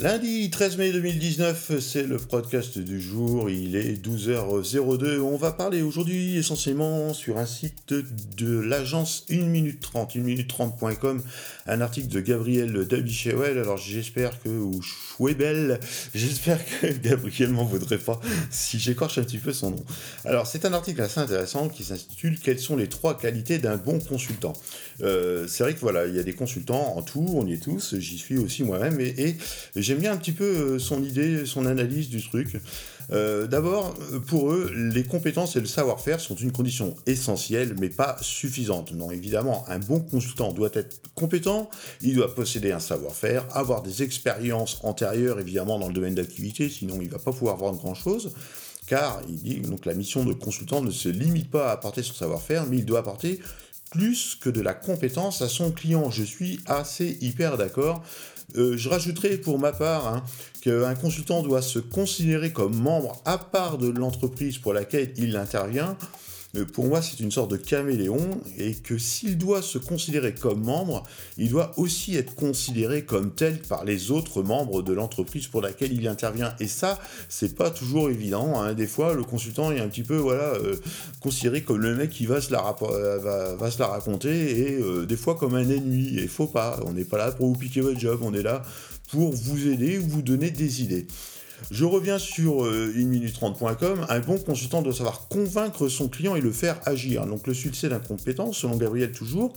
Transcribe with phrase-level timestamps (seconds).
[0.00, 5.18] Jeudi 13 mai 2019, c'est le podcast du jour, il est 12h02.
[5.18, 7.92] On va parler aujourd'hui essentiellement sur un site
[8.36, 11.20] de l'agence 1 minute 30, 1 minute 30.com,
[11.66, 13.58] un article de Gabriel Dabichewel.
[13.58, 15.80] Alors j'espère que, ou Schwebel,
[16.14, 18.20] j'espère que Gabriel m'en voudrait pas
[18.52, 19.84] si j'écorche un petit peu son nom.
[20.24, 23.98] Alors c'est un article assez intéressant qui s'intitule Quelles sont les trois qualités d'un bon
[23.98, 24.52] consultant?
[25.02, 27.62] Euh, C'est vrai que voilà, il y a des consultants en tout, on y est
[27.62, 29.36] tous, j'y suis aussi moi-même, et,
[29.74, 32.60] et j'aime bien un petit peu euh, son idée, son analyse du truc.
[33.10, 33.94] Euh, d'abord,
[34.26, 38.92] pour eux, les compétences et le savoir-faire sont une condition essentielle, mais pas suffisante.
[38.92, 41.70] Non, évidemment, un bon consultant doit être compétent,
[42.02, 46.98] il doit posséder un savoir-faire, avoir des expériences antérieures, évidemment, dans le domaine d'activité, sinon
[47.00, 48.34] il ne va pas pouvoir vendre grand-chose.
[48.86, 52.14] Car, il dit, donc la mission de consultant ne se limite pas à apporter son
[52.14, 53.40] savoir-faire, mais il doit apporter
[53.90, 56.10] plus que de la compétence à son client.
[56.10, 58.02] Je suis assez hyper d'accord.
[58.56, 60.22] Euh, je rajouterai pour ma part hein,
[60.62, 65.96] qu'un consultant doit se considérer comme membre à part de l'entreprise pour laquelle il intervient
[66.72, 71.02] pour moi, c'est une sorte de caméléon et que s'il doit se considérer comme membre,
[71.36, 75.92] il doit aussi être considéré comme tel par les autres membres de l'entreprise pour laquelle
[75.92, 76.54] il intervient.
[76.58, 78.60] Et ça, c'est pas toujours évident.
[78.60, 78.72] Hein.
[78.72, 80.76] Des fois, le consultant est un petit peu voilà euh,
[81.20, 85.68] considéré comme le mec qui va se la, euh, raconter et des fois comme un
[85.68, 86.18] ennemi.
[86.18, 86.80] Et faut pas.
[86.86, 88.20] On n'est pas là pour vous piquer votre job.
[88.22, 88.62] On est là
[89.10, 91.06] pour vous aider ou vous donner des idées.
[91.70, 94.00] Je reviens sur 1minute30.com.
[94.00, 97.26] Euh, un bon consultant doit savoir convaincre son client et le faire agir.
[97.26, 99.52] Donc le succès d'un compétent, selon Gabriel toujours,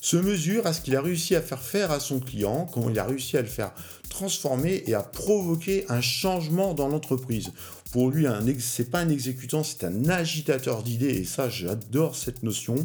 [0.00, 2.98] se mesure à ce qu'il a réussi à faire faire à son client, comment il
[2.98, 3.72] a réussi à le faire
[4.10, 7.52] transformer et à provoquer un changement dans l'entreprise.
[7.90, 8.26] Pour lui,
[8.60, 12.76] c'est pas un exécutant, c'est un agitateur d'idées, et ça, j'adore cette notion,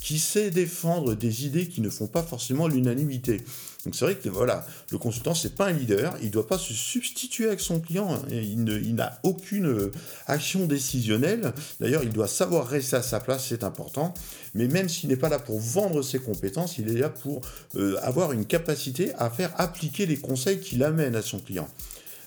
[0.00, 3.42] qui sait défendre des idées qui ne font pas forcément l'unanimité.
[3.84, 6.58] Donc c'est vrai que voilà, le consultant c'est pas un leader, il ne doit pas
[6.58, 9.92] se substituer avec son client, il n'a aucune euh,
[10.26, 11.52] action décisionnelle.
[11.80, 14.14] D'ailleurs, il doit savoir rester à sa place, c'est important.
[14.54, 17.40] Mais même s'il n'est pas là pour vendre ses compétences, il est là pour
[17.76, 21.68] euh, avoir une capacité à faire appliquer les conseils qu'il amène à son client.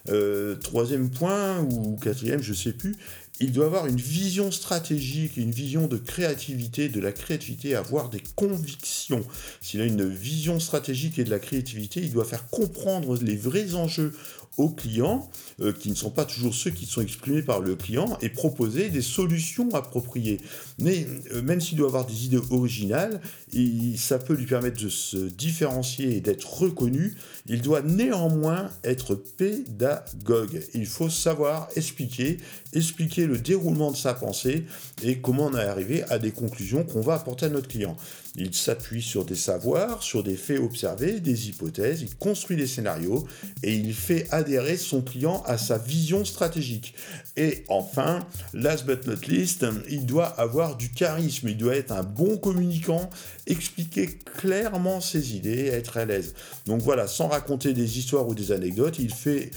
[0.09, 2.95] Euh, troisième point, ou quatrième, je sais plus,
[3.43, 8.21] il doit avoir une vision stratégique, une vision de créativité, de la créativité, avoir des
[8.35, 9.23] convictions.
[9.61, 13.75] S'il a une vision stratégique et de la créativité, il doit faire comprendre les vrais
[13.75, 14.13] enjeux
[14.57, 15.29] aux clients,
[15.61, 18.89] euh, qui ne sont pas toujours ceux qui sont exprimés par le client, et proposer
[18.89, 20.39] des solutions appropriées.
[20.79, 23.19] Mais euh, même s'il doit avoir des idées originales,
[23.53, 27.15] et ça peut lui permettre de se différencier et d'être reconnu,
[27.47, 30.61] il doit néanmoins être pédagogue.
[30.73, 32.37] Il faut savoir expliquer,
[32.73, 34.66] expliquer le déroulement de sa pensée
[35.03, 37.95] et comment on est arrivé à des conclusions qu'on va apporter à notre client.
[38.35, 43.27] Il s'appuie sur des savoirs, sur des faits observés, des hypothèses, il construit des scénarios
[43.61, 46.95] et il fait adhérer son client à sa vision stratégique.
[47.38, 52.01] Et enfin, last but not least, il doit avoir du charisme, il doit être un
[52.01, 53.09] bon communicant,
[53.45, 54.07] expliquer
[54.38, 56.33] clairement ses idées, être à l'aise.
[56.65, 59.51] Donc voilà, sans raconter des histoires ou des anecdotes, il fait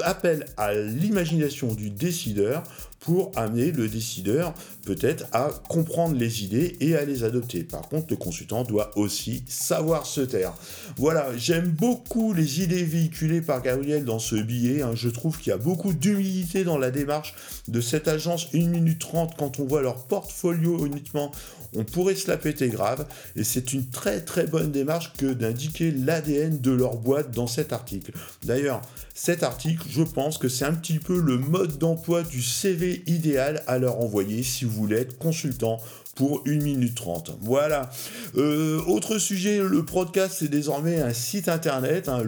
[0.00, 2.62] appel à l'imagination du décideur
[3.02, 4.54] pour amener le décideur
[4.84, 7.62] peut-être à comprendre les idées et à les adopter.
[7.64, 10.54] Par contre, le consultant doit aussi savoir se taire.
[10.96, 14.82] Voilà, j'aime beaucoup les idées véhiculées par Gabriel dans ce billet.
[14.82, 14.92] Hein.
[14.94, 17.34] Je trouve qu'il y a beaucoup d'humilité dans la démarche
[17.68, 21.32] de cette agence 1 minute 30 quand on voit leur portfolio uniquement.
[21.74, 25.90] On pourrait se la péter grave et c'est une très très bonne démarche que d'indiquer
[25.90, 28.12] l'ADN de leur boîte dans cet article.
[28.44, 28.82] D'ailleurs,
[29.14, 33.62] cet article, je pense que c'est un petit peu le mode d'emploi du CV idéal
[33.66, 35.78] à leur envoyer si vous voulez être consultant
[36.14, 37.38] pour 1 minute 30.
[37.40, 37.90] Voilà.
[38.36, 42.22] Euh, autre sujet, le podcast, c'est désormais un site internet, hein.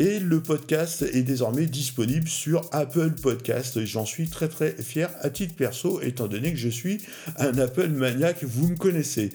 [0.00, 3.84] Et le podcast est désormais disponible sur Apple Podcast.
[3.84, 6.98] J'en suis très très fier à titre perso, étant donné que je suis
[7.36, 9.30] un Apple maniaque, vous me connaissez.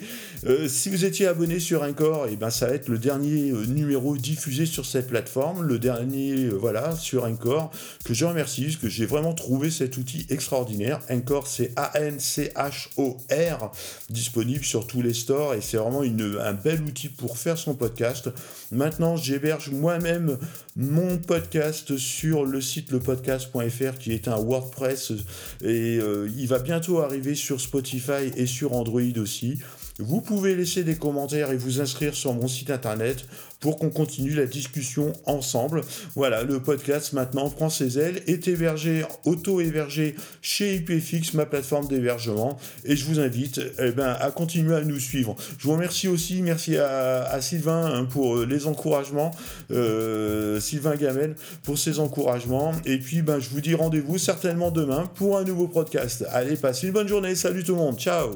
[0.46, 3.52] Euh, si vous étiez abonné sur Encore, et eh ben ça va être le dernier
[3.52, 7.72] euh, numéro diffusé sur cette plateforme, le dernier voilà sur Encore,
[8.06, 11.02] que je remercie parce que j'ai vraiment trouvé cet outil extraordinaire.
[11.10, 13.72] Encore, c'est A-N-C C-H-O-R,
[14.10, 18.30] disponible sur tous les stores et c'est vraiment un bel outil pour faire son podcast.
[18.72, 20.38] Maintenant, j'héberge moi-même
[20.76, 25.14] mon podcast sur le site lepodcast.fr qui est un WordPress
[25.62, 29.60] et euh, il va bientôt arriver sur Spotify et sur Android aussi.
[30.00, 33.26] Vous pouvez laisser des commentaires et vous inscrire sur mon site internet
[33.60, 35.82] pour qu'on continue la discussion ensemble.
[36.16, 42.58] Voilà, le podcast maintenant prend ses ailes, est hébergé, auto-hébergé chez IPFX, ma plateforme d'hébergement,
[42.84, 45.36] et je vous invite eh ben, à continuer à nous suivre.
[45.58, 49.32] Je vous remercie aussi, merci à, Sylvain hein, pour euh, les encouragements,
[49.72, 55.06] euh, Sylvain Gamel pour ses encouragements, et puis ben, je vous dis rendez-vous certainement demain
[55.16, 56.26] pour un nouveau podcast.
[56.32, 58.30] Allez, passez une bonne journée, salut tout le monde, ciao